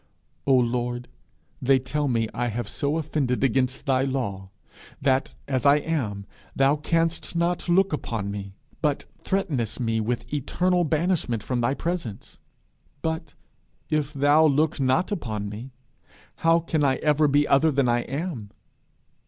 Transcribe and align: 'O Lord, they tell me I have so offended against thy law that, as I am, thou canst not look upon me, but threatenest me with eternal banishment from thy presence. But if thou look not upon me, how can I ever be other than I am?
'O 0.47 0.55
Lord, 0.55 1.07
they 1.61 1.77
tell 1.77 2.07
me 2.07 2.27
I 2.33 2.47
have 2.47 2.67
so 2.67 2.97
offended 2.97 3.43
against 3.43 3.85
thy 3.85 4.01
law 4.01 4.49
that, 4.99 5.35
as 5.47 5.63
I 5.63 5.75
am, 5.75 6.25
thou 6.55 6.75
canst 6.77 7.35
not 7.35 7.69
look 7.69 7.93
upon 7.93 8.31
me, 8.31 8.55
but 8.81 9.05
threatenest 9.23 9.79
me 9.79 10.01
with 10.01 10.33
eternal 10.33 10.85
banishment 10.85 11.43
from 11.43 11.61
thy 11.61 11.75
presence. 11.75 12.39
But 13.03 13.35
if 13.91 14.11
thou 14.11 14.43
look 14.43 14.79
not 14.79 15.11
upon 15.11 15.47
me, 15.49 15.69
how 16.37 16.61
can 16.61 16.83
I 16.83 16.95
ever 16.95 17.27
be 17.27 17.47
other 17.47 17.69
than 17.71 17.87
I 17.87 17.99
am? 17.99 18.49